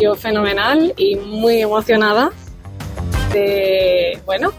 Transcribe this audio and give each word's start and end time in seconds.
Yo 0.00 0.14
fenomenal 0.14 0.92
y 0.98 1.16
muy 1.16 1.62
emocionada 1.62 2.30
de, 3.32 4.18
bueno, 4.26 4.52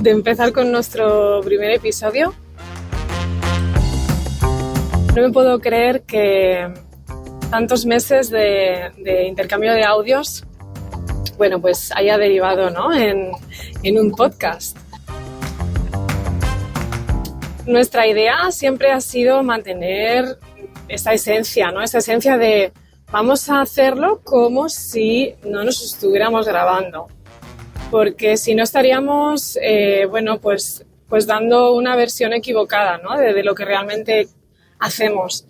de 0.00 0.10
empezar 0.10 0.52
con 0.52 0.72
nuestro 0.72 1.40
primer 1.42 1.70
episodio. 1.70 2.34
No 5.14 5.22
me 5.22 5.30
puedo 5.30 5.60
creer 5.60 6.02
que 6.02 6.72
tantos 7.50 7.86
meses 7.86 8.30
de, 8.30 8.90
intercambio 9.28 9.72
de 9.72 9.84
audios, 9.84 10.44
bueno, 11.36 11.60
pues 11.60 11.92
haya 11.94 12.18
derivado 12.18 12.70
¿no? 12.70 12.92
en, 12.92 13.30
en 13.84 13.98
un 13.98 14.10
podcast. 14.10 14.76
Nuestra 17.64 18.08
idea 18.08 18.50
siempre 18.50 18.90
ha 18.90 19.00
sido 19.00 19.44
mantener 19.44 20.36
esa 20.88 21.12
esencia, 21.12 21.70
¿no? 21.70 21.80
Esa 21.80 21.98
esencia 21.98 22.36
de 22.38 22.72
vamos 23.10 23.48
a 23.48 23.60
hacerlo 23.60 24.20
como 24.22 24.68
si 24.68 25.34
no 25.44 25.64
nos 25.64 25.82
estuviéramos 25.82 26.46
grabando. 26.46 27.08
Porque 27.90 28.36
si 28.36 28.54
no 28.54 28.62
estaríamos, 28.62 29.58
eh, 29.62 30.06
bueno, 30.06 30.40
pues, 30.40 30.84
pues 31.08 31.26
dando 31.26 31.74
una 31.74 31.96
versión 31.96 32.32
equivocada, 32.34 32.98
¿no? 32.98 33.16
De, 33.16 33.42
lo 33.42 33.54
que 33.54 33.64
realmente 33.64 34.28
hacemos. 34.78 35.46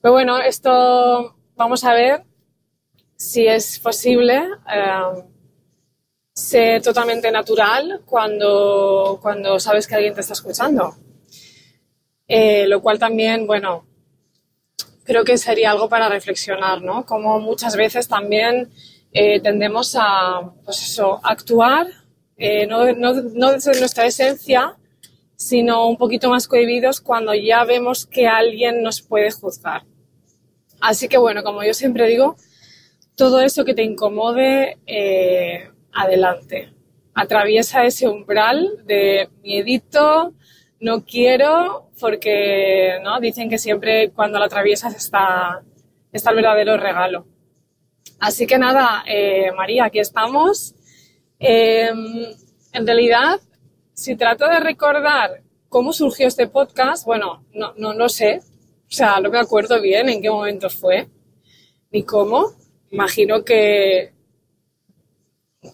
Pero 0.00 0.12
bueno, 0.12 0.38
esto 0.38 1.36
vamos 1.56 1.84
a 1.84 1.92
ver 1.92 2.24
si 3.16 3.46
es 3.46 3.78
posible 3.80 4.36
eh, 4.72 5.22
ser 6.32 6.80
totalmente 6.82 7.30
natural 7.30 8.00
cuando, 8.06 9.18
cuando 9.20 9.58
sabes 9.60 9.86
que 9.86 9.96
alguien 9.96 10.14
te 10.14 10.22
está 10.22 10.32
escuchando. 10.32 10.94
Eh, 12.26 12.66
lo 12.66 12.80
cual 12.80 12.98
también, 12.98 13.46
bueno, 13.46 13.87
creo 15.08 15.24
que 15.24 15.38
sería 15.38 15.70
algo 15.70 15.88
para 15.88 16.10
reflexionar, 16.10 16.82
¿no? 16.82 17.06
Como 17.06 17.40
muchas 17.40 17.76
veces 17.76 18.08
también 18.08 18.68
eh, 19.10 19.40
tendemos 19.40 19.96
a, 19.98 20.52
pues 20.66 20.82
eso, 20.82 21.18
actuar, 21.22 21.86
eh, 22.36 22.66
no, 22.66 22.92
no, 22.92 23.14
no, 23.14 23.52
desde 23.52 23.80
nuestra 23.80 24.04
esencia, 24.04 24.76
sino 25.34 25.88
un 25.88 25.96
poquito 25.96 26.28
más 26.28 26.46
cohibidos 26.46 27.00
cuando 27.00 27.34
ya 27.34 27.64
vemos 27.64 28.04
que 28.04 28.26
alguien 28.26 28.82
nos 28.82 29.00
puede 29.00 29.30
juzgar. 29.30 29.84
Así 30.78 31.08
que 31.08 31.16
bueno, 31.16 31.42
como 31.42 31.64
yo 31.64 31.72
siempre 31.72 32.06
digo, 32.06 32.36
todo 33.16 33.40
eso 33.40 33.64
que 33.64 33.72
te 33.72 33.84
incomode, 33.84 34.76
eh, 34.86 35.70
adelante. 35.90 36.74
Atraviesa 37.14 37.86
ese 37.86 38.08
umbral 38.08 38.84
de 38.84 39.30
miedito, 39.42 40.34
no 40.80 41.04
quiero 41.04 41.90
porque 42.00 42.98
¿no? 43.02 43.20
dicen 43.20 43.48
que 43.50 43.58
siempre 43.58 44.10
cuando 44.10 44.38
la 44.38 44.46
atraviesas 44.46 44.94
está, 44.94 45.62
está 46.12 46.30
el 46.30 46.36
verdadero 46.36 46.76
regalo. 46.76 47.26
Así 48.20 48.46
que 48.46 48.58
nada, 48.58 49.04
eh, 49.06 49.52
María, 49.56 49.86
aquí 49.86 49.98
estamos. 49.98 50.74
Em, 51.38 52.26
en 52.72 52.86
realidad, 52.86 53.40
si 53.92 54.16
trato 54.16 54.48
de 54.48 54.60
recordar 54.60 55.42
cómo 55.68 55.92
surgió 55.92 56.26
este 56.26 56.48
podcast, 56.48 57.04
bueno, 57.04 57.44
no, 57.52 57.74
no, 57.76 57.94
no 57.94 58.08
sé. 58.08 58.40
O 58.88 58.90
sea, 58.90 59.20
no 59.20 59.30
me 59.30 59.38
acuerdo 59.38 59.80
bien 59.80 60.08
en 60.08 60.22
qué 60.22 60.30
momento 60.30 60.70
fue, 60.70 61.08
ni 61.90 62.02
cómo. 62.02 62.52
Imagino 62.90 63.44
que, 63.44 64.12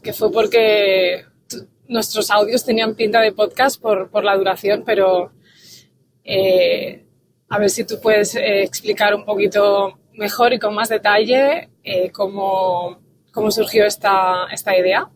que 0.02 0.12
fue 0.12 0.32
porque 0.32 1.24
nuestros 1.88 2.30
audios 2.30 2.64
tenían 2.64 2.94
pinta 2.94 3.20
de 3.20 3.32
podcast 3.32 3.80
por, 3.80 4.24
la 4.24 4.36
duración, 4.36 4.82
pero 4.84 5.32
eh, 6.24 7.04
a 7.48 7.58
ver 7.58 7.70
si 7.70 7.84
tú 7.84 8.00
puedes 8.00 8.34
eh, 8.34 8.62
explicar 8.62 9.14
un 9.14 9.24
poquito 9.24 9.98
mejor 10.14 10.52
y 10.52 10.58
con 10.58 10.74
más 10.74 10.88
detalle 10.88 11.70
eh, 11.82 12.10
cómo, 12.10 13.00
surgió 13.50 13.84
esta, 13.84 14.46
esta, 14.52 14.76
idea. 14.76 15.10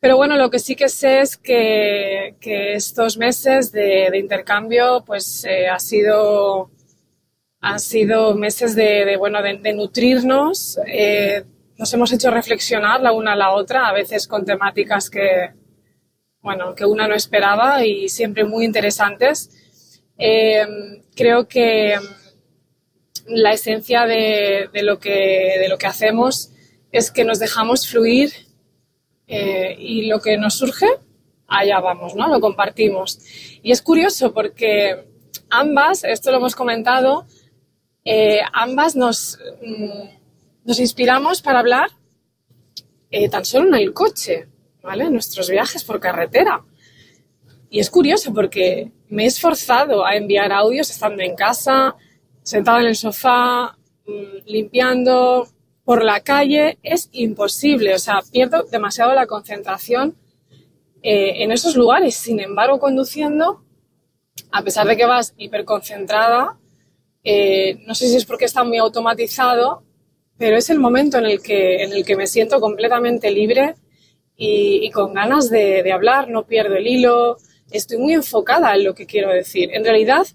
Pero 0.00 0.16
bueno, 0.16 0.36
lo 0.36 0.50
que 0.50 0.58
sí 0.58 0.74
que 0.76 0.88
sé 0.88 1.20
es 1.20 1.36
que, 1.36 2.36
estos 2.40 3.16
meses 3.18 3.72
de, 3.72 4.10
intercambio 4.16 5.04
pues 5.04 5.46
sido 5.78 6.70
han 7.60 7.80
sido 7.80 8.34
meses 8.34 8.76
de, 8.76 9.16
bueno, 9.16 9.42
de, 9.42 9.72
nutrirnos, 9.72 10.78
nos 11.78 11.94
hemos 11.94 12.12
hecho 12.12 12.30
reflexionar 12.30 13.00
la 13.00 13.12
una 13.12 13.32
a 13.32 13.36
la 13.36 13.52
otra, 13.52 13.86
a 13.86 13.92
veces 13.92 14.26
con 14.26 14.44
temáticas 14.44 15.08
que, 15.08 15.52
bueno, 16.42 16.74
que 16.74 16.84
una 16.84 17.06
no 17.06 17.14
esperaba 17.14 17.84
y 17.84 18.08
siempre 18.08 18.44
muy 18.44 18.64
interesantes. 18.64 19.50
Eh, 20.18 20.66
creo 21.14 21.46
que 21.46 21.94
la 23.28 23.52
esencia 23.52 24.06
de, 24.06 24.68
lo 24.82 24.98
que, 24.98 25.54
de 25.60 25.68
lo 25.68 25.78
que 25.78 25.86
hacemos 25.86 26.50
es 26.90 27.12
que 27.12 27.24
nos 27.24 27.38
dejamos 27.38 27.86
fluir 27.86 28.32
eh, 29.28 29.76
y 29.78 30.06
lo 30.06 30.20
que 30.20 30.36
nos 30.36 30.54
surge, 30.54 30.88
allá 31.46 31.78
vamos, 31.78 32.16
¿no? 32.16 32.26
Lo 32.26 32.40
compartimos. 32.40 33.20
Y 33.62 33.70
es 33.70 33.82
curioso 33.82 34.34
porque 34.34 35.04
ambas, 35.48 36.02
esto 36.02 36.32
lo 36.32 36.38
hemos 36.38 36.56
comentado, 36.56 37.24
eh, 38.04 38.40
ambas 38.52 38.96
nos... 38.96 39.38
Mm, 39.62 40.17
nos 40.68 40.78
inspiramos 40.80 41.40
para 41.40 41.60
hablar 41.60 41.88
eh, 43.10 43.30
tan 43.30 43.46
solo 43.46 43.68
en 43.68 43.82
el 43.82 43.94
coche, 43.94 44.48
¿vale? 44.82 45.08
Nuestros 45.08 45.48
viajes 45.48 45.82
por 45.82 45.98
carretera. 45.98 46.62
Y 47.70 47.80
es 47.80 47.88
curioso 47.88 48.34
porque 48.34 48.92
me 49.08 49.24
he 49.24 49.26
esforzado 49.26 50.04
a 50.04 50.14
enviar 50.14 50.52
audios 50.52 50.90
estando 50.90 51.22
en 51.22 51.34
casa, 51.34 51.96
sentada 52.42 52.80
en 52.80 52.88
el 52.88 52.96
sofá, 52.96 53.78
mm, 54.06 54.44
limpiando, 54.44 55.48
por 55.84 56.04
la 56.04 56.20
calle. 56.20 56.78
Es 56.82 57.08
imposible, 57.12 57.94
o 57.94 57.98
sea, 57.98 58.20
pierdo 58.30 58.64
demasiado 58.64 59.14
la 59.14 59.26
concentración 59.26 60.18
eh, 61.02 61.44
en 61.44 61.50
esos 61.50 61.76
lugares. 61.76 62.14
Sin 62.14 62.40
embargo, 62.40 62.78
conduciendo, 62.78 63.64
a 64.52 64.60
pesar 64.60 64.86
de 64.86 64.98
que 64.98 65.06
vas 65.06 65.32
hiperconcentrada, 65.38 66.58
eh, 67.24 67.82
no 67.86 67.94
sé 67.94 68.08
si 68.08 68.16
es 68.16 68.26
porque 68.26 68.44
está 68.44 68.64
muy 68.64 68.76
automatizado, 68.76 69.87
pero 70.38 70.56
es 70.56 70.70
el 70.70 70.78
momento 70.78 71.18
en 71.18 71.26
el 71.26 71.42
que, 71.42 71.82
en 71.82 71.92
el 71.92 72.04
que 72.04 72.16
me 72.16 72.26
siento 72.26 72.60
completamente 72.60 73.30
libre 73.30 73.74
y, 74.36 74.88
con 74.92 75.14
ganas 75.14 75.50
de, 75.50 75.90
hablar, 75.92 76.30
no 76.30 76.46
pierdo 76.46 76.76
el 76.76 76.86
hilo, 76.86 77.38
estoy 77.72 77.98
muy 77.98 78.14
enfocada 78.14 78.74
en 78.76 78.84
lo 78.84 78.94
que 78.94 79.04
quiero 79.04 79.30
decir. 79.30 79.70
En 79.74 79.84
realidad, 79.84 80.26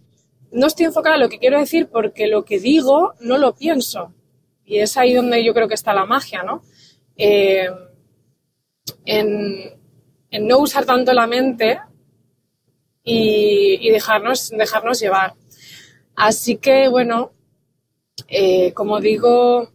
no 0.52 0.68
estoy 0.68 0.88
enfocada 0.88 1.16
en 1.16 1.22
lo 1.22 1.30
que 1.30 1.40
quiero 1.40 1.58
decir 1.58 1.88
porque 1.88 2.28
lo 2.28 2.44
que 2.44 2.59
digo 2.59 3.13
no 3.22 3.38
lo 3.38 3.56
pienso. 3.56 4.13
Y 4.66 4.80
es 4.80 4.97
ahí 4.97 5.13
donde 5.13 5.44
yo 5.44 5.53
creo 5.53 5.69
que 5.69 5.74
está 5.74 5.94
la 5.94 6.06
magia, 6.06 6.44
¿no? 6.44 6.63
Eh, 7.16 7.69
en, 9.06 9.81
no 10.42 10.58
usar 10.58 10.84
tanto 10.84 11.13
la 11.13 11.28
mente 11.28 11.80
y, 13.03 13.90
dejarnos, 13.90 14.50
dejarnos 14.50 15.00
llevar. 15.00 15.34
Así 16.16 16.58
que, 16.58 16.89
bueno, 16.89 17.31
eh, 18.27 18.74
como 18.74 19.00
digo, 19.00 19.73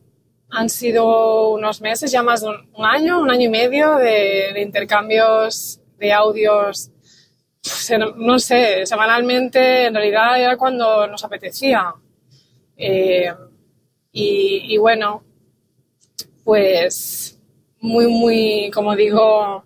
han 0.51 0.69
sido 0.71 1.51
unos 1.51 1.81
meses, 1.81 2.11
ya 2.11 2.23
más 2.23 2.41
de 2.41 2.49
un, 2.49 2.85
año, 2.85 3.21
un 3.21 3.31
año 3.31 3.47
y 3.47 3.49
medio 3.49 3.97
de, 3.97 4.61
intercambios 4.61 5.81
de 5.99 6.13
audios, 6.13 6.91
no 8.17 8.39
sé, 8.39 8.87
semanalmente, 8.87 9.87
en 9.87 9.95
realidad 9.95 10.41
era 10.41 10.57
cuando 10.57 11.07
nos 11.07 11.23
apetecía. 11.25 11.95
Eh, 12.77 13.33
y, 14.13 14.77
bueno, 14.79 15.23
pues 16.45 17.39
muy, 17.81 18.07
muy, 18.07 18.71
como 18.73 18.97
digo, 18.97 19.65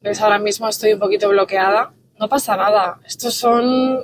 ves, 0.00 0.20
ahora 0.20 0.38
mismo 0.38 0.68
estoy 0.68 0.94
un 0.94 1.00
poquito 1.00 1.28
bloqueada. 1.28 1.92
No 2.18 2.28
pasa 2.28 2.56
nada. 2.56 3.00
Estos 3.04 3.34
son 3.34 4.00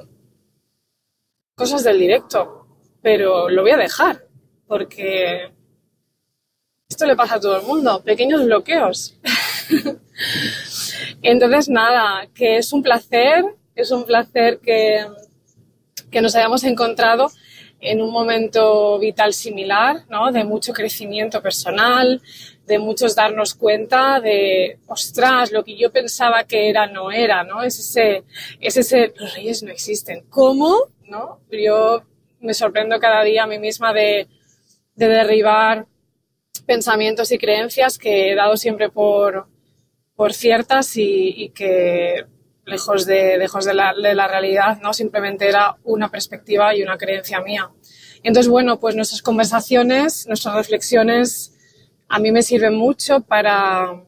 cosas 1.57 1.83
del 1.85 1.99
directo, 1.99 2.67
pero 3.03 3.49
lo 3.49 3.63
voy 3.63 3.71
a 3.71 3.79
dejar 3.79 4.27
porque 4.69 5.51
esto 6.89 7.07
le 7.07 7.17
pasa 7.17 7.37
a 7.37 7.41
todo 7.41 7.59
el 7.59 7.67
mundo, 7.67 8.03
pequeños 8.05 8.45
bloqueos. 8.45 9.17
Entonces, 11.23 11.69
nada, 11.71 12.29
que 12.35 12.59
es 12.59 12.73
un 12.75 12.83
placer, 12.83 13.45
es 13.75 13.91
un 13.91 14.05
placer 14.05 14.59
que, 14.59 15.07
que 16.11 16.21
nos 16.21 16.37
hayamos 16.37 16.63
encontrado 16.65 17.31
en 17.81 18.03
un 18.03 18.13
momento 18.13 18.99
vital 18.99 19.33
similar, 19.33 20.05
¿no? 20.11 20.33
De 20.33 20.45
mucho 20.45 20.75
crecimiento 20.75 21.41
personal, 21.41 22.21
de 22.67 22.79
muchos 22.79 23.15
darnos 23.15 23.55
cuenta 23.55 24.21
de, 24.21 24.79
ostras, 24.89 25.53
lo 25.53 25.65
que 25.65 25.77
yo 25.77 25.91
pensaba 25.91 26.45
que 26.45 26.69
era 26.69 26.87
no 26.87 27.11
era, 27.11 27.45
¿no? 27.45 27.63
Es 27.63 27.79
ese, 27.79 28.25
es 28.61 28.77
ese, 28.77 29.15
los 29.17 29.35
reyes 29.35 29.63
no 29.63 29.71
existen. 29.71 30.27
¿Cómo? 30.29 30.96
¿No? 31.09 31.41
Yo 31.51 32.03
me 32.41 32.55
sorprendo 32.55 32.99
cada 32.99 33.23
día 33.23 33.45
a 33.45 33.47
mí 33.47 33.59
misma 33.59 33.93
de, 33.93 34.29
de 34.95 35.09
derribar 35.09 35.87
pensamientos 36.67 37.31
y 37.33 37.39
creencias 37.39 37.99
que 37.99 38.33
he 38.33 38.35
dado 38.35 38.57
siempre 38.57 38.89
por, 38.91 39.47
por 40.15 40.33
ciertas 40.33 40.97
y, 40.97 41.53
que 41.55 42.27
lejos 42.65 43.07
de, 43.07 43.39
lejos 43.39 43.67
la, 43.67 43.95
de 43.95 44.15
la 44.15 44.27
realidad, 44.27 44.81
¿no? 44.81 44.93
Simplemente 44.93 45.49
era 45.49 45.77
una 45.85 46.11
perspectiva 46.11 46.75
y 46.75 46.83
una 46.83 46.99
creencia 46.99 47.41
mía. 47.41 47.71
Entonces, 48.23 48.51
bueno, 48.51 48.81
pues 48.81 48.97
nuestras 48.97 49.23
conversaciones, 49.23 50.27
nuestras 50.27 50.57
reflexiones 50.57 51.53
a 52.09 52.19
mí 52.19 52.33
me 52.33 52.43
sirven 52.43 52.75
mucho 52.75 53.21
para, 53.21 54.03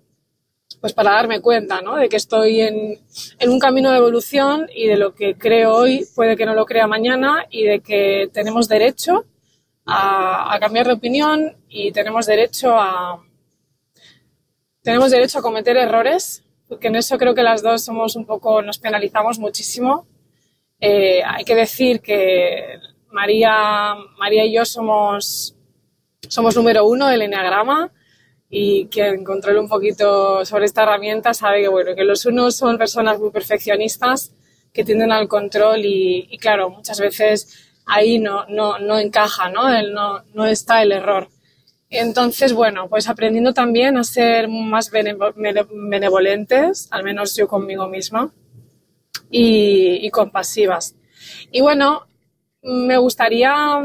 pues 0.81 0.93
para 0.93 1.13
darme 1.13 1.41
cuenta, 1.41 1.81
¿no? 1.83 1.97
De 1.97 2.09
que 2.09 2.17
estoy 2.17 2.61
en, 2.61 2.99
en, 3.39 3.51
un 3.51 3.59
camino 3.59 3.91
de 3.91 3.99
evolución 3.99 4.69
y 4.73 4.87
de 4.87 4.97
lo 4.97 5.15
que 5.15 5.37
creo 5.37 5.75
hoy 5.75 6.07
puede 6.15 6.37
que 6.37 6.47
no 6.47 6.55
lo 6.55 6.67
crea 6.67 6.87
mañana 6.87 7.47
y 7.51 7.65
de 7.65 7.81
que 7.81 8.31
tenemos 8.33 8.69
derecho 8.69 9.25
a, 9.87 10.57
cambiar 10.61 10.87
de 10.87 10.93
opinión 10.93 11.57
y 11.69 11.93
tenemos 11.93 12.27
derecho 12.27 12.79
a 12.79 13.25
tenemos 14.83 15.11
derecho 15.11 15.39
a 15.39 15.43
cometer 15.43 15.77
errores 15.77 16.45
porque 16.69 16.89
en 16.89 16.97
eso 16.97 17.17
creo 17.19 17.35
que 17.35 17.43
las 17.43 17.63
dos 17.63 17.85
somos 17.85 18.15
un 18.15 18.27
poco, 18.27 18.61
nos 18.61 18.79
penalizamos 18.79 19.39
muchísimo. 19.39 20.07
Eh, 20.81 21.23
hay 21.25 21.45
que 21.45 21.55
decir 21.55 22.01
que 22.01 22.79
María, 23.11 23.95
María 24.19 24.45
y 24.45 24.53
yo 24.55 24.67
somos, 24.67 25.57
somos 26.29 26.55
número 26.57 26.87
uno 26.87 27.09
del 27.09 27.23
Enneagrama 27.23 27.91
y 28.51 28.87
quien 28.87 29.25
controle 29.25 29.61
un 29.61 29.69
poquito 29.69 30.45
sobre 30.45 30.65
esta 30.65 30.83
herramienta 30.83 31.35
sabe 31.35 31.63
que, 31.63 31.69
bueno, 31.69 31.95
que 31.95 32.05
los 32.05 32.25
unos 32.27 32.57
son 32.57 32.79
personas 32.79 33.19
muy 33.21 33.31
perfeccionistas 33.31 34.35
que 34.73 34.85
tienden 34.85 35.13
al 35.13 35.29
control 35.29 35.81
y, 35.85 36.39
claro, 36.39 36.71
muchas 36.71 37.01
veces 37.01 37.73
ahí 37.87 38.19
no, 38.19 38.47
no, 38.49 38.79
no 38.79 38.99
encaja, 38.99 39.51
¿no? 39.51 39.69
El, 39.73 39.93
no, 39.93 40.23
no 40.35 40.47
está 40.47 40.83
el 40.83 40.93
error. 40.93 41.29
Entonces, 41.91 42.53
bueno, 42.53 42.89
pues 42.89 43.09
aprendiendo 43.09 43.55
también 43.55 43.97
a 43.97 44.05
ser 44.05 44.49
más 44.49 44.91
benevolentes, 44.91 46.89
al 46.91 47.03
menos 47.03 47.35
yo 47.37 47.49
conmigo 47.49 47.89
misma, 47.89 48.33
y 49.31 50.11
compasivas. 50.11 50.95
Y 51.51 51.61
bueno, 51.61 52.07
me 52.63 52.99
gustaría, 52.99 53.83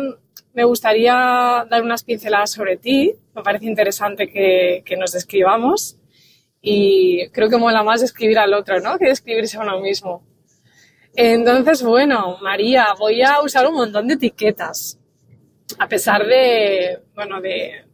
me 0.54 0.64
gustaría 0.64 1.66
dar 1.70 1.82
unas 1.82 2.04
pinceladas 2.04 2.52
sobre 2.52 2.78
ti. 2.78 3.14
Me 3.36 3.42
parece 3.42 3.66
interesante 3.66 4.28
que, 4.28 4.96
nos 4.98 5.12
describamos. 5.12 5.98
Y 6.62 7.28
creo 7.30 7.50
que 7.50 7.58
mola 7.58 7.84
más 7.84 8.02
escribir 8.02 8.40
al 8.40 8.54
otro, 8.54 8.80
¿no? 8.80 8.98
Que 8.98 9.08
describirse 9.08 9.58
a 9.58 9.62
uno 9.62 9.82
mismo. 9.82 10.26
Entonces, 11.16 11.84
bueno, 11.84 12.38
María, 12.42 12.88
voy 12.98 13.22
a 13.22 13.42
usar 13.42 13.68
un 13.68 13.76
montón 13.76 14.08
de 14.08 14.14
etiquetas. 14.14 15.00
A 15.80 15.88
pesar 15.88 16.26
de, 16.26 17.00
bueno, 17.16 17.42
de, 17.42 17.86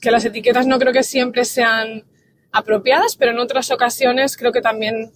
que 0.00 0.10
las 0.10 0.24
etiquetas 0.24 0.66
no 0.66 0.78
creo 0.78 0.92
que 0.92 1.02
siempre 1.02 1.44
sean 1.44 2.04
apropiadas, 2.52 3.16
pero 3.16 3.32
en 3.32 3.40
otras 3.40 3.70
ocasiones 3.70 4.36
creo 4.36 4.52
que 4.52 4.60
también 4.60 5.12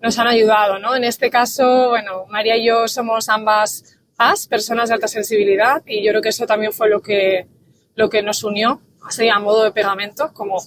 nos 0.00 0.18
han 0.18 0.26
ayudado, 0.26 0.78
¿no? 0.78 0.94
En 0.94 1.04
este 1.04 1.30
caso, 1.30 1.88
bueno, 1.88 2.26
María 2.28 2.56
y 2.56 2.66
yo 2.66 2.86
somos 2.88 3.28
ambas 3.28 3.98
PAS, 4.22 4.46
personas 4.46 4.88
de 4.88 4.94
alta 4.94 5.08
sensibilidad, 5.08 5.82
y 5.84 6.04
yo 6.04 6.12
creo 6.12 6.22
que 6.22 6.28
eso 6.28 6.46
también 6.46 6.72
fue 6.72 6.88
lo 6.88 7.00
que, 7.02 7.48
lo 7.96 8.08
que 8.08 8.22
nos 8.22 8.44
unió, 8.44 8.80
así 9.04 9.28
a 9.28 9.40
modo 9.40 9.64
de 9.64 9.72
pegamento, 9.72 10.32
como 10.32 10.58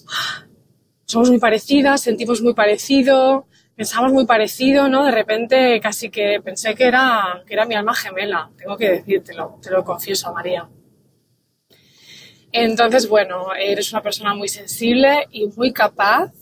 somos 1.06 1.30
muy 1.30 1.40
parecidas, 1.40 2.02
sentimos 2.02 2.42
muy 2.42 2.54
parecido, 2.54 3.48
pensamos 3.74 4.12
muy 4.12 4.26
parecido, 4.26 4.90
¿no? 4.90 5.06
De 5.06 5.12
repente 5.12 5.80
casi 5.80 6.10
que 6.10 6.42
pensé 6.44 6.76
que 6.76 6.86
era, 6.86 7.44
que 7.48 7.54
era 7.54 7.66
mi 7.66 7.76
alma 7.76 7.94
gemela, 7.94 8.52
tengo 8.58 8.76
que 8.76 8.90
decírtelo, 8.90 9.58
te 9.62 9.72
lo 9.72 9.86
confieso, 9.86 10.34
María. 10.34 10.68
Entonces, 12.52 13.08
bueno, 13.08 13.54
eres 13.58 13.92
una 13.94 14.02
persona 14.02 14.34
muy 14.34 14.50
sensible 14.50 15.28
y 15.32 15.48
muy 15.56 15.72
capaz. 15.72 16.34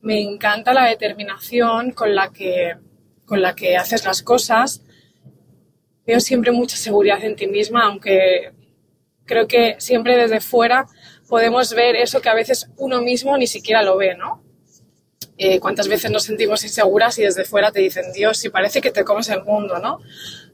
Me 0.00 0.20
encanta 0.20 0.72
la 0.72 0.86
determinación 0.86 1.92
con 1.92 2.14
la 2.14 2.30
que, 2.30 2.76
con 3.26 3.42
la 3.42 3.54
que 3.54 3.76
haces 3.76 4.04
las 4.04 4.22
cosas. 4.22 4.83
Veo 6.06 6.20
siempre 6.20 6.52
mucha 6.52 6.76
seguridad 6.76 7.22
en 7.24 7.36
ti 7.36 7.46
misma, 7.46 7.84
aunque 7.84 8.52
creo 9.24 9.46
que 9.46 9.76
siempre 9.78 10.16
desde 10.16 10.40
fuera 10.40 10.86
podemos 11.28 11.74
ver 11.74 11.96
eso 11.96 12.20
que 12.20 12.28
a 12.28 12.34
veces 12.34 12.70
uno 12.76 13.00
mismo 13.00 13.36
ni 13.38 13.46
siquiera 13.46 13.82
lo 13.82 13.96
ve, 13.96 14.14
¿no? 14.14 14.42
Eh, 15.36 15.58
¿Cuántas 15.58 15.88
veces 15.88 16.10
nos 16.10 16.24
sentimos 16.24 16.62
inseguras 16.62 17.18
y 17.18 17.22
desde 17.22 17.44
fuera 17.44 17.72
te 17.72 17.80
dicen, 17.80 18.12
Dios, 18.12 18.38
si 18.38 18.50
parece 18.50 18.80
que 18.80 18.92
te 18.92 19.04
comes 19.04 19.28
el 19.30 19.42
mundo, 19.42 19.78
¿no? 19.78 19.98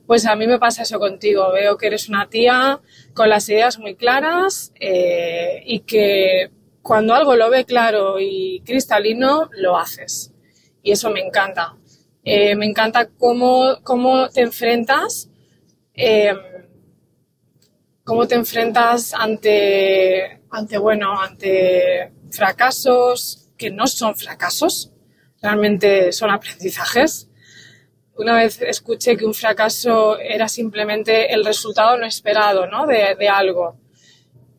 Pues 0.06 0.25
a 0.26 0.35
mí 0.37 0.47
me 0.47 0.58
pasa 0.58 0.82
eso 0.82 0.99
contigo. 0.99 1.52
Veo 1.52 1.76
que 1.76 1.88
eres 1.88 2.08
una 2.08 2.29
tía 2.29 2.81
con 3.14 3.29
las 3.29 3.49
ideas 3.49 3.79
muy 3.79 3.94
claras 3.94 4.73
eh, 4.81 5.62
y 5.67 5.81
que 5.81 6.50
cuando 6.82 7.14
algo 7.14 7.37
lo 7.37 7.50
ve 7.50 7.64
claro 7.64 8.19
y 8.19 8.62
cristalino, 8.64 9.50
lo 9.52 9.76
haces. 9.76 10.32
Y 10.82 10.93
eso 10.93 11.11
me 11.11 11.20
encanta. 11.20 11.76
Eh, 12.25 12.56
me 12.56 12.67
encanta 12.67 13.08
cómo, 13.19 13.79
cómo 13.82 14.29
te 14.31 14.41
enfrentas, 14.41 15.29
eh, 16.00 16.35
cómo 18.05 18.26
te 18.26 18.35
enfrentas 18.35 19.12
ante, 19.14 20.43
ante, 20.50 20.79
bueno, 20.79 21.20
ante 21.20 22.12
fracasos 22.31 23.50
que 23.56 23.70
no 23.70 23.87
son 23.87 24.17
fracasos, 24.17 24.93
realmente 25.41 26.12
son 26.12 26.31
aprendizajes 26.31 27.31
una 28.20 28.37
vez 28.37 28.61
escuché 28.61 29.17
que 29.17 29.25
un 29.25 29.32
fracaso 29.32 30.19
era 30.19 30.47
simplemente 30.47 31.32
el 31.32 31.43
resultado 31.43 31.97
no 31.97 32.05
esperado 32.05 32.67
¿no? 32.67 32.87
De, 32.87 33.17
de, 33.19 33.29
algo. 33.31 33.81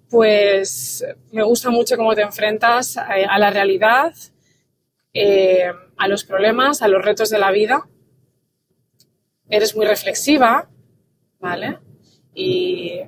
Pues 0.10 1.06
me 1.32 1.44
gusta 1.44 1.70
mucho 1.70 1.96
cómo 1.96 2.16
te 2.16 2.24
enfrentas 2.24 2.98
a, 2.98 3.06
a 3.06 3.38
la 3.38 3.52
realidad, 3.52 4.14
eh, 5.14 5.72
a 5.96 6.08
los 6.08 6.24
problemas, 6.24 6.82
a 6.82 6.88
los 6.88 7.06
retos 7.06 7.30
de 7.30 7.38
la 7.38 7.52
vida. 7.52 7.88
Eres 9.48 9.76
muy 9.76 9.86
reflexiva, 9.86 10.68
¿vale? 11.42 11.80
Y 12.34 13.02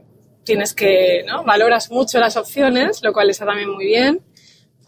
tienes 0.44 0.74
que, 0.74 1.24
¿no? 1.26 1.44
Valoras 1.44 1.92
mucho 1.92 2.20
las 2.20 2.36
opciones, 2.36 3.02
lo 3.04 3.14
cual 3.14 3.30
está 3.30 3.46
también 3.46 3.70
muy 3.70 3.86
bien, 3.86 4.22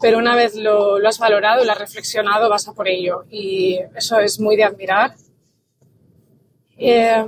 pero 0.00 0.18
una 0.18 0.36
vez 0.36 0.54
lo, 0.54 0.96
has 1.06 1.18
valorado 1.18 1.64
lo 1.64 1.72
has 1.72 1.78
reflexionado, 1.78 2.50
vas 2.50 2.68
a 2.68 2.74
por 2.74 2.88
ello. 2.88 3.24
Y 3.30 3.78
eso 3.94 4.18
es 4.18 4.38
muy 4.40 4.56
de 4.56 4.64
admirar 4.64 5.14
eh, 6.78 7.24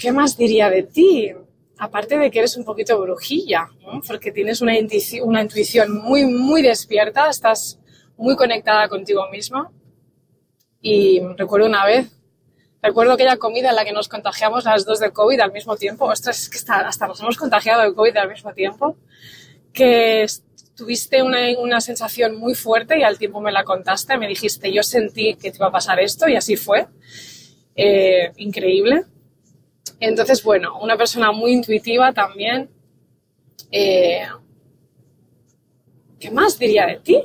¿Qué 0.00 0.12
más 0.12 0.36
diría 0.36 0.70
de 0.70 0.82
ti? 0.82 1.30
Aparte 1.78 2.16
de 2.16 2.30
que 2.30 2.38
eres 2.38 2.56
un 2.56 2.64
poquito 2.64 2.98
brujilla, 3.00 3.68
porque 4.06 4.32
tienes 4.32 4.62
una 4.62 4.78
intuición, 4.78 5.28
una 5.28 5.42
intuición 5.42 5.98
muy, 5.98 6.24
muy 6.24 6.62
despierta, 6.62 7.28
estás 7.28 7.78
muy 8.16 8.34
conectada 8.34 8.88
contigo 8.88 9.28
misma. 9.30 9.70
Y 10.80 11.20
recuerdo 11.36 11.66
una 11.66 11.84
vez, 11.84 12.10
recuerdo 12.82 13.12
aquella 13.12 13.36
comida 13.36 13.70
en 13.70 13.76
la 13.76 13.84
que 13.84 13.92
nos 13.92 14.08
contagiamos 14.08 14.64
las 14.64 14.84
dos 14.84 15.00
de 15.00 15.10
COVID 15.10 15.40
al 15.40 15.52
mismo 15.52 15.76
tiempo. 15.76 16.06
Ostras, 16.06 16.40
es 16.42 16.48
que 16.48 16.58
hasta, 16.72 17.06
nos 17.06 17.20
hemos 17.20 17.36
contagiado 17.36 17.82
de 17.82 17.94
COVID 17.94 18.16
al 18.16 18.28
mismo 18.28 18.52
tiempo. 18.52 18.96
Que 19.72 20.26
tuviste 20.76 21.22
una, 21.22 21.38
una, 21.58 21.80
sensación 21.80 22.36
muy 22.36 22.54
fuerte 22.54 22.98
y 22.98 23.02
al 23.02 23.18
tiempo 23.18 23.40
me 23.40 23.52
la 23.52 23.64
contaste, 23.64 24.16
me 24.16 24.26
dijiste, 24.26 24.72
yo 24.72 24.82
sentí 24.82 25.34
que 25.34 25.50
te 25.50 25.58
iba 25.58 25.66
a 25.66 25.72
pasar 25.72 26.00
esto 26.00 26.26
y 26.26 26.36
así 26.36 26.56
fue 26.56 26.86
eh, 27.76 28.32
increíble. 28.36 29.04
Entonces, 30.00 30.42
bueno, 30.42 30.78
una 30.80 30.96
persona 30.96 31.32
muy 31.32 31.52
intuitiva 31.52 32.12
también. 32.12 32.70
Eh, 33.70 34.22
¿Qué 36.18 36.30
más 36.30 36.58
diría 36.58 36.86
de 36.86 36.96
ti? 36.96 37.22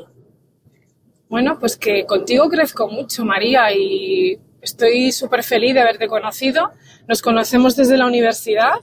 Bueno, 1.28 1.58
pues 1.60 1.76
que 1.76 2.06
contigo 2.06 2.48
crezco 2.50 2.88
mucho, 2.88 3.26
María, 3.26 3.72
y 3.74 4.40
estoy 4.65 5.12
súper 5.12 5.43
feliz 5.43 5.74
de 5.74 5.81
haberte 5.81 6.07
conocido. 6.07 6.72
Nos 7.07 7.22
conocemos 7.22 7.75
desde 7.75 7.98
la 7.98 8.07
universidad, 8.07 8.81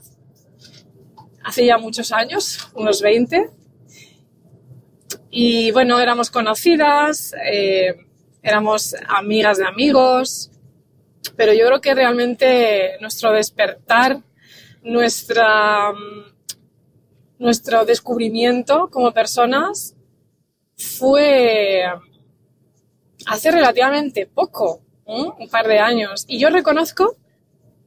hace 1.43 1.65
ya 1.65 1.77
muchos 1.77 2.11
años, 2.11 2.69
unos 2.73 3.01
20. 3.01 3.49
Y 5.29 5.71
bueno, 5.71 5.99
éramos 5.99 6.31
conocidas, 6.31 7.33
eh, 7.51 7.95
éramos 8.41 8.95
amigas 9.07 9.57
de 9.57 9.65
amigos, 9.65 10.51
pero 11.35 11.53
yo 11.53 11.65
creo 11.67 11.81
que 11.81 11.93
realmente 11.93 12.97
nuestro 13.01 13.31
despertar, 13.33 14.21
nuestra, 14.83 15.91
nuestro 17.39 17.85
descubrimiento 17.85 18.89
como 18.89 19.11
personas 19.11 19.95
fue 20.77 21.83
hace 23.25 23.51
relativamente 23.51 24.27
poco, 24.27 24.82
¿eh? 25.05 25.25
un 25.39 25.49
par 25.49 25.67
de 25.67 25.79
años. 25.79 26.25
Y 26.27 26.39
yo 26.39 26.49
reconozco 26.49 27.15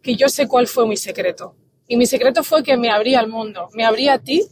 que 0.02 0.16
yo 0.16 0.28
sé 0.28 0.46
cuál 0.48 0.66
fue 0.66 0.86
mi 0.86 0.96
secreto. 0.96 1.54
Y 1.88 1.96
mi 1.96 2.06
secreto 2.06 2.42
fue 2.42 2.62
que 2.62 2.76
me 2.76 2.90
abría 2.90 3.20
al 3.20 3.28
mundo, 3.28 3.68
me 3.74 3.84
abría 3.84 4.14
a 4.14 4.18
ti 4.18 4.42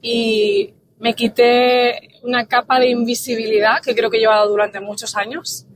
y 0.00 0.74
me 0.98 1.14
quité 1.14 2.20
una 2.22 2.46
capa 2.46 2.78
de 2.78 2.88
invisibilidad 2.90 3.80
que 3.82 3.94
creo 3.94 4.10
que 4.10 4.18
he 4.18 4.20
llevado 4.20 4.48
durante 4.48 4.80
muchos 4.80 5.16
años. 5.16 5.66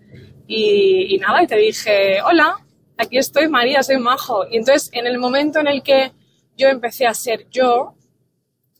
Y, 0.47 1.15
y 1.15 1.19
nada, 1.19 1.43
y 1.43 1.47
te 1.47 1.57
dije, 1.57 2.21
hola, 2.23 2.57
aquí 2.97 3.19
estoy 3.19 3.49
María, 3.49 3.83
soy 3.83 3.99
Majo. 3.99 4.47
Y 4.51 4.59
entonces 4.59 4.91
en 4.93 5.07
el 5.07 5.19
momento 5.19 5.61
en 5.61 5.69
el 5.69 5.83
que 5.83 6.12
yo 6.57 6.69
empecé 6.69 7.07
a 7.07 7.15
ser 7.15 7.49
yo, 7.51 7.95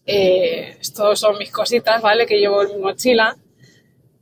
eh, 0.07 0.77
estos 0.81 1.21
son 1.21 1.39
mis 1.39 1.51
cositas, 1.51 2.03
¿vale? 2.03 2.27
Que 2.27 2.39
llevo 2.39 2.63
en 2.63 2.77
mi 2.77 2.83
mochila. 2.83 3.37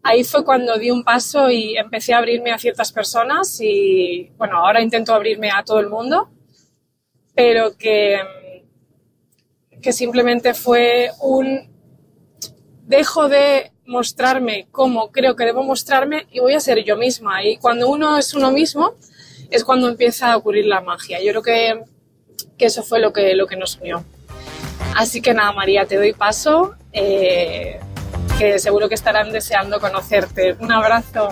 Ahí 0.03 0.25
fue 0.25 0.45
cuando 0.45 0.79
di 0.79 0.91
un 0.91 1.05
paso 1.05 1.51
y 1.51 1.77
empecé 1.77 2.15
a 2.15 2.19
abrirme 2.19 2.53
a 2.53 2.59
ciertas 2.59 2.91
personas 2.93 3.61
y, 3.61 4.31
bueno, 4.39 4.57
ahora 4.57 4.81
intento 4.81 5.15
abrirme 5.15 5.51
a 5.51 5.63
todo 5.63 5.79
el 5.79 5.91
mundo, 5.91 6.31
pero 7.35 7.77
que, 7.77 8.19
que 9.83 9.93
simplemente 9.93 10.55
fue 10.55 11.11
un 11.21 11.71
dejo 12.87 13.29
de 13.29 13.73
mostrarme 13.85 14.69
como 14.71 15.11
creo 15.11 15.35
que 15.37 15.45
debo 15.45 15.65
mostrarme 15.65 16.27
y 16.31 16.41
voy 16.41 16.55
a 16.55 16.61
ser 16.61 16.83
yo 16.85 16.97
misma. 16.97 17.45
Y 17.45 17.59
cuando 17.59 17.89
uno 17.89 18.19
es 18.19 18.35
uno 18.35 18.51
mismo 18.53 18.95
es 19.51 19.65
cuando 19.65 19.89
empieza 19.89 20.33
a 20.33 20.37
ocurrir 20.37 20.67
la 20.67 20.81
magia. 20.81 21.19
Yo 21.23 21.33
creo 21.33 21.43
que, 21.43 21.83
que 22.57 22.67
eso 22.67 22.83
fue 22.83 23.01
lo 23.01 23.13
que, 23.13 23.35
lo 23.35 23.47
que 23.47 23.57
nos 23.57 23.77
unió. 23.77 24.05
Así 24.97 25.21
que 25.21 25.35
nada, 25.35 25.53
María, 25.53 25.87
te 25.87 25.97
doy 25.97 26.13
paso, 26.13 26.75
eh, 26.93 27.81
que 28.41 28.59
seguro 28.59 28.89
que 28.89 28.95
estarán 28.95 29.33
deseando 29.33 29.79
conocerte. 29.81 30.57
Un 30.61 30.73
abrazo. 30.73 31.29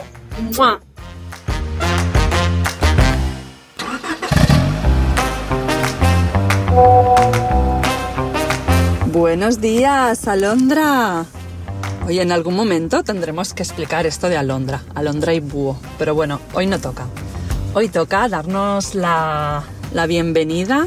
Buenos 9.06 9.58
días, 9.62 10.28
Alondra. 10.28 11.24
Hoy 12.06 12.20
en 12.20 12.30
algún 12.30 12.54
momento 12.54 13.02
tendremos 13.02 13.54
que 13.54 13.62
explicar 13.62 14.04
esto 14.04 14.28
de 14.28 14.36
Alondra, 14.36 14.82
Alondra 14.94 15.32
y 15.32 15.40
Búho, 15.40 15.80
pero 15.98 16.14
bueno, 16.14 16.42
hoy 16.52 16.66
no 16.66 16.78
toca. 16.78 17.06
Hoy 17.72 17.88
toca 17.88 18.28
darnos 18.28 18.94
la, 18.94 19.64
la 19.94 20.06
bienvenida 20.06 20.86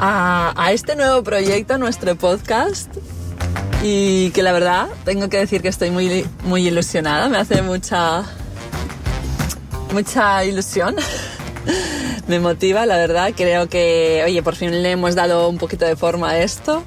a, 0.00 0.72
este 0.72 0.96
nuevo 0.96 1.22
proyecto, 1.22 1.76
nuestro 1.78 2.14
podcast. 2.16 2.94
Y 3.86 4.30
que 4.30 4.42
la 4.42 4.52
verdad 4.52 4.88
tengo 5.04 5.28
que 5.28 5.36
decir 5.36 5.60
que 5.60 5.68
estoy 5.68 5.90
muy, 5.90 6.26
muy 6.44 6.66
ilusionada, 6.66 7.28
me 7.28 7.36
hace 7.36 7.60
mucha, 7.60 8.24
mucha 9.92 10.42
ilusión. 10.42 10.96
me 12.26 12.40
motiva, 12.40 12.86
la 12.86 12.96
verdad. 12.96 13.32
Creo 13.36 13.68
que, 13.68 14.22
oye, 14.24 14.42
por 14.42 14.56
fin 14.56 14.82
le 14.82 14.92
hemos 14.92 15.14
dado 15.14 15.50
un 15.50 15.58
poquito 15.58 15.84
de 15.84 15.96
forma 15.96 16.30
a 16.30 16.38
esto. 16.38 16.82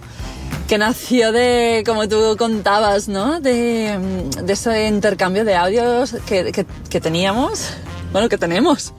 Que 0.68 0.80
nació 0.80 1.32
de, 1.32 1.84
como 1.86 2.10
tú 2.10 2.36
contabas, 2.36 3.08
¿no? 3.08 3.40
De, 3.42 4.00
de 4.42 4.54
ese 4.54 4.88
intercambio 4.88 5.46
de 5.46 5.56
audios 5.56 6.16
que, 6.26 6.52
que, 6.52 6.66
que 6.90 7.00
teníamos. 7.00 7.74
Bueno, 8.12 8.28
que 8.28 8.40
tenemos. 8.40 8.92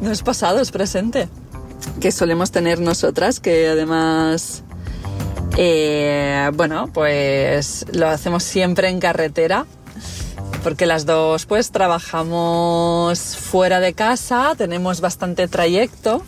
No 0.00 0.10
es 0.10 0.22
pasado, 0.22 0.60
es 0.60 0.72
presente 0.72 1.28
que 2.00 2.12
solemos 2.12 2.50
tener 2.50 2.80
nosotras, 2.80 3.40
que 3.40 3.68
además, 3.68 4.62
eh, 5.60 6.52
bueno, 6.54 6.88
pues 6.94 7.84
lo 7.92 8.06
hacemos 8.08 8.44
siempre 8.44 8.88
en 8.90 9.00
carretera, 9.00 9.66
porque 10.62 10.86
las 10.86 11.04
dos 11.04 11.46
pues 11.46 11.72
trabajamos 11.72 13.18
fuera 13.36 13.80
de 13.80 13.92
casa, 13.92 14.54
tenemos 14.56 15.00
bastante 15.00 15.48
trayecto 15.48 16.22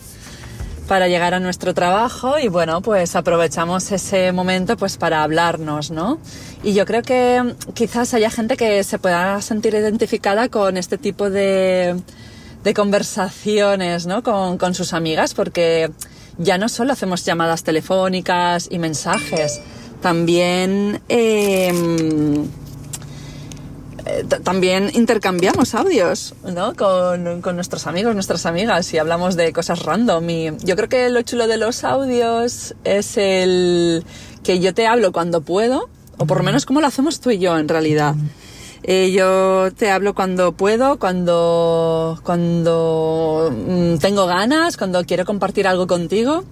para 0.89 1.07
llegar 1.07 1.33
a 1.33 1.39
nuestro 1.39 1.73
trabajo 1.73 2.39
y 2.39 2.49
bueno, 2.49 2.81
pues 2.81 3.15
aprovechamos 3.15 3.89
ese 3.93 4.33
momento 4.33 4.75
pues 4.75 4.97
para 4.97 5.23
hablarnos, 5.23 5.91
¿no? 5.91 6.19
Y 6.61 6.73
yo 6.73 6.85
creo 6.85 7.01
que 7.01 7.55
quizás 7.73 8.13
haya 8.13 8.29
gente 8.29 8.57
que 8.57 8.83
se 8.83 8.99
pueda 8.99 9.41
sentir 9.41 9.73
identificada 9.75 10.49
con 10.49 10.75
este 10.75 10.97
tipo 10.97 11.29
de, 11.29 11.95
conversaciones 12.75 14.07
¿no? 14.07 14.23
con 14.23 14.75
sus 14.75 14.91
amigas, 14.91 15.33
porque 15.33 15.89
ya 16.37 16.57
no 16.57 16.69
solo 16.69 16.93
hacemos 16.93 17.25
llamadas 17.25 17.63
telefónicas 17.63 18.67
y 18.71 18.79
mensajes, 18.79 19.61
también, 20.01 21.01
em, 21.09 22.45
eh, 24.05 24.25
también 24.43 24.89
intercambiamos 24.93 25.75
audios 25.75 26.33
¿no? 26.43 26.75
con, 26.75 27.41
con, 27.41 27.55
nuestros 27.55 27.85
amigos, 27.85 28.15
nuestras 28.15 28.45
amigas 28.45 28.91
y 28.93 28.97
hablamos 28.97 29.35
de 29.35 29.53
cosas 29.53 29.83
random. 29.83 30.29
Y 30.29 30.51
yo 30.63 30.75
creo 30.75 30.89
que 30.89 31.09
lo 31.09 31.21
chulo 31.21 31.47
de 31.47 31.57
los 31.57 31.83
audios 31.83 32.75
es 32.83 33.17
el 33.17 34.03
que 34.43 34.59
yo 34.59 34.73
te 34.73 34.87
hablo 34.87 35.11
cuando 35.11 35.41
puedo, 35.41 35.89
o 36.17 36.25
por 36.25 36.37
lo 36.37 36.43
menos 36.43 36.65
como 36.65 36.81
lo 36.81 36.87
hacemos 36.87 37.19
tú 37.19 37.29
y 37.29 37.37
yo 37.37 37.57
en 37.57 37.67
realidad. 37.67 38.15
Eh, 38.83 39.11
yo 39.11 39.69
te 39.77 39.91
hablo 39.91 40.15
cuando 40.15 40.53
puedo, 40.53 40.97
cuando, 40.97 42.19
cuando 42.23 43.51
mm, 43.51 43.97
tengo 43.97 44.25
ganas, 44.25 44.75
cuando 44.75 45.03
quiero 45.05 45.25
compartir 45.25 45.67
algo 45.67 45.85
contigo. 45.87 46.43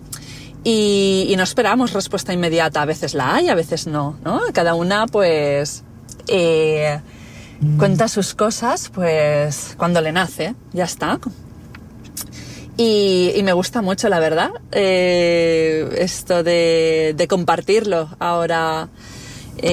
Y, 0.63 1.33
no 1.37 1.43
esperamos 1.43 1.93
respuesta 1.93 2.33
inmediata. 2.33 2.81
A 2.81 2.85
veces 2.85 3.13
la 3.13 3.35
hay, 3.35 3.47
a 3.47 3.55
veces 3.55 3.87
no, 3.87 4.17
¿no? 4.23 4.41
Cada 4.53 4.75
una, 4.75 5.07
pues, 5.07 5.83
eh, 6.27 6.99
cuenta 7.77 8.07
sus 8.09 8.35
cosas, 8.35 8.91
pues, 8.93 9.75
cuando 9.77 10.01
le 10.01 10.11
nace, 10.11 10.55
ya 10.73 10.83
está. 10.83 11.19
Y, 12.77 13.39
me 13.43 13.53
gusta 13.53 13.81
mucho, 13.81 14.09
la 14.09 14.19
verdad, 14.19 14.51
eh, 14.71 15.89
esto 15.97 16.43
de, 16.43 17.25
compartirlo 17.29 18.09
ahora 18.19 18.89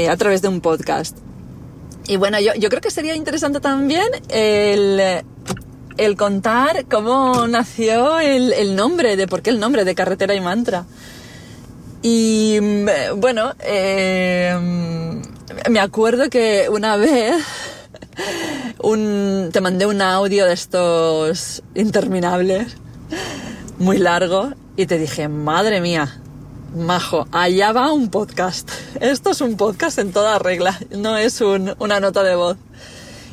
a 0.08 0.16
través 0.16 0.40
de 0.40 0.48
un 0.48 0.60
podcast. 0.60 1.25
Y 2.08 2.16
bueno, 2.16 2.38
yo, 2.40 2.54
yo 2.54 2.68
creo 2.68 2.80
que 2.80 2.90
sería 2.90 3.14
interesante 3.16 3.60
también 3.60 4.06
el, 4.28 5.24
el 5.96 6.16
contar 6.16 6.84
cómo 6.86 7.46
nació 7.48 8.20
el, 8.20 8.52
el, 8.52 8.76
nombre, 8.76 9.16
de 9.16 9.26
por 9.26 9.42
qué 9.42 9.50
el 9.50 9.58
nombre 9.58 9.84
de 9.84 9.94
Carretera 9.94 10.34
y 10.34 10.40
Mantra. 10.40 10.84
Y 12.02 12.58
mm, 12.60 13.18
bueno, 13.20 13.54
eh, 13.60 14.54
me 15.68 15.80
acuerdo 15.80 16.30
que 16.30 16.68
una 16.70 16.96
vez 16.96 17.34
un, 18.82 19.50
te 19.52 19.60
mandé 19.60 19.86
un 19.86 20.00
audio 20.00 20.46
de 20.46 20.52
estos 20.52 21.62
interminables, 21.74 22.76
muy 23.78 23.98
largo, 23.98 24.52
y 24.76 24.86
te 24.86 24.98
dije, 24.98 25.28
madre 25.28 25.80
mía, 25.80 26.20
Majo, 26.74 27.26
allá 27.32 27.72
va 27.72 27.92
un 27.92 28.10
podcast. 28.10 28.70
Esto 29.00 29.30
es 29.30 29.40
un 29.40 29.56
podcast 29.56 29.98
en 29.98 30.12
toda 30.12 30.38
regla, 30.38 30.78
no 30.90 31.16
es 31.16 31.40
un, 31.40 31.74
una 31.78 32.00
nota 32.00 32.22
de 32.22 32.34
voz. 32.34 32.56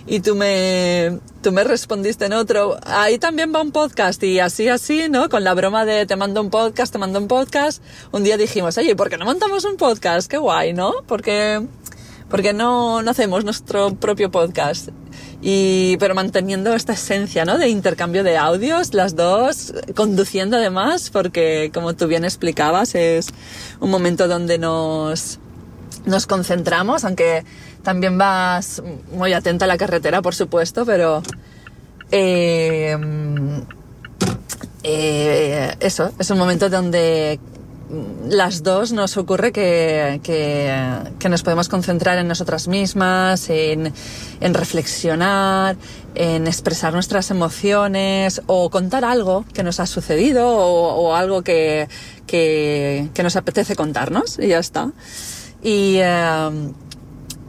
Y 0.06 0.20
tú 0.20 0.36
me, 0.36 1.20
tú 1.42 1.52
me 1.52 1.64
respondiste 1.64 2.26
en 2.26 2.34
otro, 2.34 2.78
ahí 2.86 3.18
también 3.18 3.54
va 3.54 3.62
un 3.62 3.72
podcast 3.72 4.22
y 4.24 4.40
así, 4.40 4.68
así, 4.68 5.08
¿no? 5.10 5.30
Con 5.30 5.44
la 5.44 5.54
broma 5.54 5.86
de 5.86 6.06
te 6.06 6.16
mando 6.16 6.42
un 6.42 6.50
podcast, 6.50 6.92
te 6.92 7.00
mando 7.00 7.20
un 7.20 7.28
podcast. 7.28 7.82
Un 8.12 8.24
día 8.24 8.38
dijimos, 8.38 8.78
oye, 8.78 8.96
¿por 8.96 9.10
qué 9.10 9.18
no 9.18 9.26
montamos 9.26 9.64
un 9.66 9.78
podcast? 9.78 10.30
Qué 10.30 10.38
guay, 10.38 10.74
¿no? 10.74 10.94
Porque, 11.08 11.66
porque 12.30 12.54
no, 12.54 13.02
no 13.02 13.12
hacemos 13.12 13.46
nuestro 13.46 13.96
propio 13.96 14.30
podcast 14.30 14.90
y, 15.46 15.98
pero 15.98 16.16
manteniendo 16.16 16.74
esta 16.74 16.94
esencia, 16.94 17.44
¿no? 17.44 17.58
De 17.58 17.68
intercambio 17.68 18.24
de 18.24 18.38
audios, 18.38 18.94
las 18.94 19.14
dos, 19.18 19.74
conduciendo 19.94 20.56
además, 20.56 21.10
porque 21.12 21.70
como 21.74 21.94
tú 21.96 22.08
bien 22.08 22.24
explicabas, 22.24 22.96
es 22.96 23.28
un 23.82 23.92
momento 23.92 24.30
donde 24.30 24.58
nos, 24.58 25.40
nos 26.06 26.28
concentramos, 26.28 27.04
aunque 27.04 27.44
también 27.84 28.18
vas 28.18 28.82
muy 29.12 29.34
atenta 29.34 29.66
a 29.66 29.68
la 29.68 29.78
carretera, 29.78 30.22
por 30.22 30.34
supuesto, 30.34 30.86
pero, 30.86 31.22
eh, 32.10 32.98
eh, 34.84 35.76
eso, 35.82 36.14
es 36.20 36.30
un 36.30 36.38
momento 36.38 36.70
donde 36.70 37.38
las 38.28 38.64
dos 38.64 38.92
nos 38.92 39.18
ocurre 39.18 39.52
que, 39.52 40.20
que, 40.24 40.74
que, 41.20 41.30
nos 41.30 41.44
podemos 41.44 41.70
concentrar 41.70 42.18
en 42.18 42.28
nosotras 42.28 42.68
mismas, 42.68 43.50
en, 43.50 43.94
en 44.44 44.54
reflexionar, 44.54 45.78
en 46.16 46.48
expresar 46.48 46.94
nuestras 46.94 47.32
emociones 47.32 48.42
o 48.46 48.70
contar 48.70 49.06
algo 49.06 49.46
que 49.54 49.64
nos 49.64 49.80
ha 49.80 49.86
sucedido 49.86 50.46
o, 50.48 51.16
algo 51.16 51.44
que, 51.44 51.88
que, 52.28 53.10
que, 53.14 53.24
nos 53.24 53.38
apetece 53.38 53.78
contarnos 53.78 54.38
y 54.40 54.50
ya 54.50 54.60
está. 54.60 54.92
Y, 55.64 55.96
eh, 56.00 56.72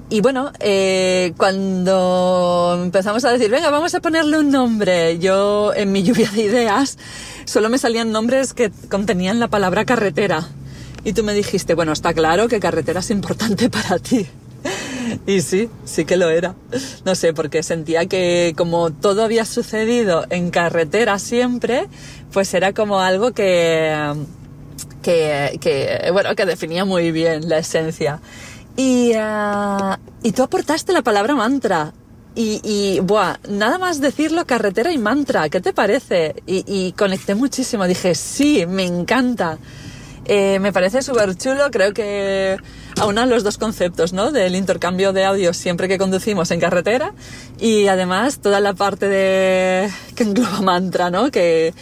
y 0.09 0.21
bueno, 0.21 0.53
eh, 0.61 1.33
cuando 1.37 2.79
empezamos 2.85 3.25
a 3.25 3.33
decir, 3.33 3.51
venga, 3.51 3.71
vamos 3.71 3.93
a 3.97 4.01
ponerle 4.01 4.39
un 4.39 4.53
nombre, 4.53 5.19
yo 5.19 5.75
en 5.75 5.91
mi 5.91 6.05
lluvia 6.05 6.31
de 6.31 6.43
ideas 6.43 6.97
solo 7.45 7.69
me 7.71 7.79
salían 7.79 8.13
nombres 8.13 8.55
que 8.55 8.71
contenían 8.89 9.41
la 9.41 9.49
palabra 9.49 9.85
carretera. 9.85 10.47
Y 11.03 11.13
tú 11.13 11.25
me 11.25 11.35
dijiste, 11.35 11.75
bueno, 11.75 11.91
está 11.91 12.15
claro 12.15 12.47
que 12.47 12.61
carretera 12.61 13.01
es 13.01 13.11
importante 13.11 13.69
para 13.71 13.99
ti. 13.99 14.29
Y 15.27 15.41
sí, 15.41 15.71
sí 15.85 16.05
que 16.05 16.17
lo 16.17 16.31
era. 16.31 16.55
No 17.05 17.15
sé, 17.15 17.33
porque 17.33 17.63
sentía 17.63 18.07
que 18.07 18.55
como 18.57 18.91
todo 18.91 19.23
había 19.23 19.45
sucedido 19.45 20.27
en 20.31 20.51
carretera 20.51 21.19
siempre, 21.19 21.89
pues 22.33 22.53
era 22.55 22.73
como 22.73 23.01
algo 23.01 23.33
que, 23.33 24.15
que, 25.03 26.09
bueno, 26.13 26.35
que 26.35 26.47
definía 26.47 26.85
muy 26.85 27.13
bien 27.13 27.49
la 27.49 27.59
esencia. 27.59 28.21
Y, 28.77 29.13
uh, 29.17 29.97
y 30.23 30.33
tú 30.33 30.43
aportaste 30.43 30.93
la 30.93 31.03
palabra 31.03 31.35
mantra. 31.35 31.93
Y, 32.37 32.61
y, 32.65 32.99
buah, 32.99 33.37
nada 33.49 33.79
más 33.79 34.01
decirlo, 34.01 34.45
carretera 34.45 34.91
y 34.91 34.99
mantra, 34.99 35.49
¿qué 35.49 35.61
te 35.61 35.73
parece? 35.73 36.43
Y, 36.47 36.65
y 36.67 36.91
conecté 36.93 37.37
muchísimo, 37.37 37.87
dije, 37.87 38.17
sí, 38.17 38.67
me 38.67 38.85
encanta. 38.85 39.59
Eh, 40.27 40.59
me 40.61 40.73
parece 40.73 41.03
súper 41.03 41.37
chulo, 41.37 41.71
creo 41.71 41.93
que 41.93 42.57
aunan 43.01 43.29
los 43.29 43.45
dos 43.45 43.59
conceptos, 43.59 44.13
¿no? 44.13 44.33
Del 44.33 44.55
intercambio 44.55 45.13
de 45.13 45.25
audio 45.25 45.53
siempre 45.53 45.89
que 45.89 45.99
conducimos 45.99 46.51
en 46.51 46.61
carretera 46.61 47.13
y 47.59 47.89
además 47.89 48.39
toda 48.39 48.61
la 48.61 48.75
parte 48.75 49.09
de 49.09 49.91
que 50.15 50.23
engloba 50.23 50.61
mantra, 50.63 51.11
¿no? 51.11 51.31
Que 51.31 51.75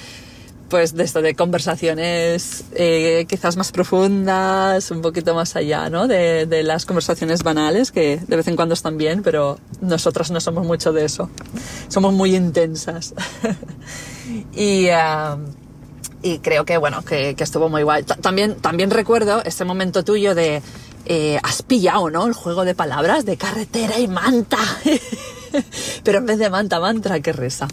pues 0.72 0.94
de 0.94 1.04
esto 1.04 1.20
de 1.20 1.34
conversaciones 1.34 2.64
eh, 2.74 3.26
quizás 3.28 3.58
más 3.58 3.72
profundas, 3.72 4.90
un 4.90 5.02
poquito 5.02 5.34
más 5.34 5.54
allá, 5.54 5.90
¿no? 5.90 6.08
De, 6.08 6.62
las 6.64 6.86
conversaciones 6.86 7.42
banales 7.42 7.92
que 7.92 8.18
de 8.26 8.36
vez 8.36 8.48
en 8.48 8.56
cuando 8.56 8.72
están 8.72 8.96
bien, 8.96 9.22
pero 9.22 9.58
nosotras 9.82 10.30
no 10.30 10.40
somos 10.40 10.66
mucho 10.66 10.94
de 10.94 11.04
eso. 11.04 11.28
Somos 11.88 12.14
muy 12.14 12.34
intensas. 12.34 13.12
y 14.56 14.86
y 16.22 16.38
creo 16.38 16.64
que, 16.64 16.78
bueno, 16.78 17.02
que, 17.02 17.34
estuvo 17.38 17.68
muy 17.68 17.82
guay. 17.82 18.04
También, 18.04 18.56
también 18.56 18.90
recuerdo 18.90 19.42
ese 19.44 19.64
momento 19.64 20.04
tuyo 20.04 20.34
de, 20.34 20.62
eh, 21.06 21.38
has 21.42 21.62
pillado, 21.62 22.10
¿no? 22.10 22.26
El 22.26 22.32
juego 22.32 22.64
de 22.64 22.74
palabras 22.74 23.24
de 23.24 23.36
carretera 23.36 23.98
y 23.98 24.06
manta. 24.06 24.58
Pero 26.04 26.18
en 26.18 26.26
vez 26.26 26.38
de 26.38 26.48
manta, 26.48 26.80
mantra, 26.80 27.20
qué 27.20 27.32
risa. 27.32 27.68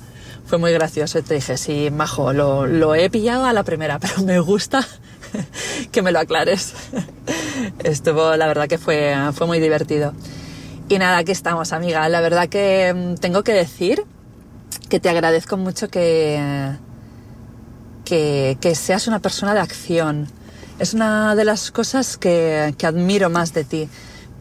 Fue 0.46 0.58
muy 0.58 0.72
gracioso 0.72 1.22
te 1.22 1.36
dije, 1.36 1.58
sí, 1.58 1.91
majo, 1.91 2.34
lo, 2.34 2.65
lo 2.65 2.96
he 2.96 3.12
pillado 3.12 3.46
a 3.46 3.53
la 3.53 3.62
primera, 3.63 4.00
pero 4.00 4.24
me 4.24 4.39
gusta 4.39 4.84
que 5.91 6.01
me 6.01 6.12
lo 6.12 6.18
aclares. 6.18 6.74
Estuvo, 7.84 8.36
la 8.36 8.48
verdad 8.48 8.68
que 8.68 8.79
fue, 8.79 9.15
fue 9.34 9.46
muy 9.46 9.60
divertido. 9.60 10.13
Y 10.88 10.98
nada, 10.98 11.18
aquí 11.18 11.32
estamos, 11.32 11.72
amiga. 11.72 12.10
La 12.10 12.20
verdad 12.20 12.50
que 12.50 12.91
mm, 12.96 13.15
tengo 13.20 13.44
que 13.44 13.53
decir 13.53 14.03
que 14.89 15.00
te 15.00 15.08
agradezco 15.08 15.56
mucho 15.56 15.88
que, 15.89 16.74
que, 18.09 18.75
seas 18.75 19.07
una 19.07 19.19
persona 19.19 19.53
de 19.53 19.59
acción. 19.59 20.27
Es 20.79 20.93
una 20.93 21.35
de 21.35 21.45
las 21.45 21.71
cosas 21.71 22.17
que, 22.17 22.73
que 22.77 22.87
admiro 22.87 23.29
más 23.29 23.53
de 23.53 23.63
ti, 23.63 23.89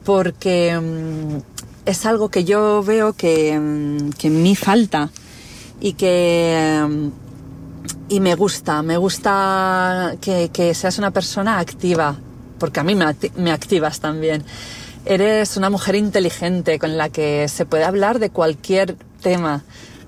porque 0.05 0.77
um, 0.79 1.43
es 1.85 2.07
algo 2.07 2.31
que 2.31 2.45
yo 2.45 2.83
veo 2.83 3.13
que, 3.13 3.59
um, 3.59 4.11
que 4.13 4.31
me 4.31 4.55
falta 4.55 5.11
y 5.81 5.93
que... 5.95 6.83
Um, 6.85 7.13
y 8.11 8.21
me 8.21 8.35
gusta, 8.35 8.83
me 8.83 8.97
gusta 8.97 10.17
que, 10.23 10.49
que, 10.51 10.73
seas 10.75 10.97
una 10.97 11.11
persona 11.11 11.59
activa, 11.59 12.17
porque 12.59 12.81
a 12.81 12.83
mí 12.83 12.95
me, 12.95 13.05
me 13.37 13.53
activas 13.53 14.01
también. 14.01 14.45
Eres 15.05 15.59
una 15.59 15.69
mujer 15.69 15.95
inteligente 15.95 16.79
con 16.79 16.97
la 16.97 17.11
que 17.11 17.49
se 17.49 17.67
puede 17.67 17.85
hablar 17.85 18.19
de 18.19 18.31
cualquier 18.31 18.97
tema 19.21 19.63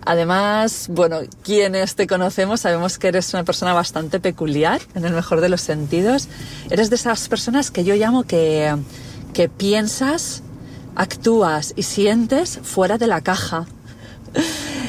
Además, 0.05 0.87
bueno, 0.89 1.21
quienes 1.43 1.95
te 1.95 2.07
conocemos 2.07 2.61
sabemos 2.61 2.99
que 2.99 3.09
eres 3.09 3.33
una 3.35 3.45
persona 3.45 3.75
bastante 3.75 4.19
peculiar, 4.19 4.81
en 4.95 5.05
el 5.05 5.13
mejor 5.13 5.41
de 5.41 5.49
los 5.49 5.61
sentidos. 5.61 6.29
Eres 6.71 6.89
de 6.89 6.97
esas 6.97 7.29
personas 7.29 7.71
que 7.71 7.85
yo 7.85 7.95
llamo 7.95 8.23
que, 8.23 8.75
que 9.35 9.49
piensas, 9.49 10.43
actúas 10.95 11.75
y 11.77 11.83
sientes 11.83 12.61
fuera 12.63 12.99
de 12.99 13.07
la 13.07 13.21
caja. 13.21 13.67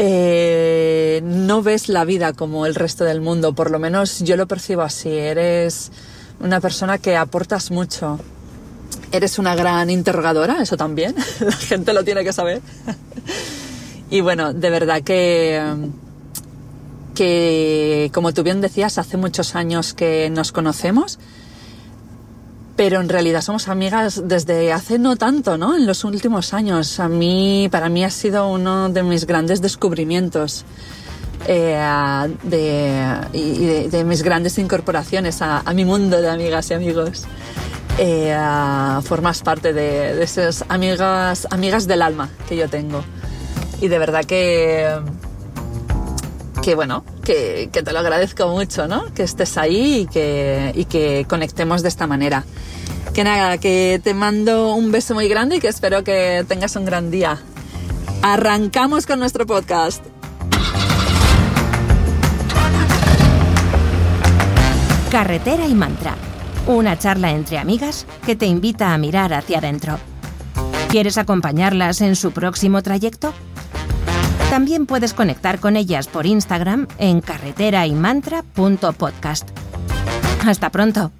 Eh, 0.00 1.20
no 1.24 1.60
ves 1.60 1.88
la 1.88 2.04
vida 2.04 2.32
como 2.32 2.66
el 2.66 2.76
resto 2.76 3.02
del 3.02 3.20
mundo, 3.20 3.52
por 3.52 3.72
lo 3.72 3.80
menos 3.80 4.20
yo 4.20 4.36
lo 4.36 4.46
percibo 4.46 4.82
así. 4.82 5.08
Eres 5.08 5.90
una 6.38 6.60
persona 6.60 6.98
que 6.98 7.16
aportas 7.16 7.72
mucho. 7.72 8.20
Eres 9.10 9.40
una 9.40 9.56
gran 9.56 9.90
interrogadora, 9.90 10.62
eso 10.62 10.76
también. 10.76 11.16
la 11.40 11.50
gente 11.50 11.92
lo 11.92 12.04
tiene 12.04 12.22
que 12.22 12.32
saber. 12.32 12.62
Y 14.10 14.20
bueno, 14.22 14.54
de 14.54 14.70
verdad 14.70 15.02
que, 15.02 15.62
que, 17.14 18.10
como 18.14 18.32
tú 18.32 18.42
bien 18.42 18.60
decías, 18.60 18.96
hace 18.96 19.16
muchos 19.16 19.54
años 19.54 19.92
que 19.92 20.30
nos 20.30 20.50
conocemos, 20.50 21.18
pero 22.74 23.00
en 23.00 23.08
realidad 23.08 23.42
somos 23.42 23.68
amigas 23.68 24.22
desde 24.24 24.72
hace 24.72 24.98
no 24.98 25.16
tanto, 25.16 25.58
¿no? 25.58 25.76
En 25.76 25.86
los 25.86 26.04
últimos 26.04 26.54
años. 26.54 27.00
A 27.00 27.08
mí, 27.08 27.68
para 27.70 27.88
mí 27.88 28.04
ha 28.04 28.10
sido 28.10 28.48
uno 28.50 28.88
de 28.88 29.02
mis 29.02 29.26
grandes 29.26 29.60
descubrimientos. 29.60 30.64
Eh, 31.46 31.78
de, 32.42 33.14
y 33.32 33.88
de, 33.88 34.04
mis 34.04 34.22
grandes 34.22 34.58
incorporaciones 34.58 35.40
a, 35.40 35.60
a, 35.60 35.72
mi 35.72 35.84
mundo 35.84 36.20
de 36.20 36.28
amigas 36.28 36.70
y 36.70 36.74
amigos. 36.74 37.24
Eh, 37.98 38.36
formas 39.02 39.42
parte 39.42 39.72
de, 39.72 40.14
de 40.14 40.22
esas 40.22 40.64
amigas, 40.68 41.46
amigas 41.50 41.86
del 41.86 42.02
alma 42.02 42.28
que 42.48 42.56
yo 42.56 42.68
tengo 42.68 43.02
y 43.80 43.88
de 43.88 43.98
verdad 43.98 44.24
que 44.24 45.00
que 46.62 46.74
bueno, 46.74 47.04
que, 47.24 47.70
te 47.72 47.92
lo 47.92 47.98
agradezco 47.98 48.48
mucho, 48.48 48.88
¿no? 48.88 49.06
Que 49.14 49.22
estés 49.22 49.56
ahí 49.56 50.00
y 50.00 50.06
que, 50.06 50.72
y 50.74 50.84
que 50.84 51.24
conectemos 51.28 51.82
de 51.82 51.88
esta 51.88 52.06
manera. 52.06 52.44
Que 53.14 53.24
nada, 53.24 53.58
que 53.58 54.00
te 54.02 54.12
mando 54.12 54.74
un 54.74 54.92
beso 54.92 55.14
muy 55.14 55.28
grande 55.28 55.56
y 55.56 55.60
que 55.60 55.68
espero 55.68 56.04
que 56.04 56.44
tengas 56.46 56.76
un 56.76 56.84
gran 56.84 57.10
día. 57.10 57.38
Arrancamos 58.22 59.06
con 59.06 59.18
nuestro 59.18 59.46
podcast. 59.46 60.04
Carretera 65.10 65.66
y 65.66 65.74
Mantra, 65.74 66.16
una 66.66 66.98
charla 66.98 67.30
entre 67.30 67.56
amigas 67.56 68.04
que 68.26 68.36
te 68.36 68.44
invita 68.44 68.92
a 68.92 68.98
mirar 68.98 69.32
hacia 69.32 69.58
adentro. 69.58 69.98
¿Quieres 70.90 71.16
acompañarlas 71.16 72.02
en 72.02 72.14
su 72.14 72.32
próximo 72.32 72.82
trayecto? 72.82 73.32
También 74.50 74.86
puedes 74.86 75.12
conectar 75.12 75.60
con 75.60 75.76
ellas 75.76 76.08
por 76.08 76.24
Instagram 76.24 76.88
en 76.98 77.20
carreteraymantra.podcast. 77.20 79.50
Hasta 80.46 80.70
pronto. 80.70 81.12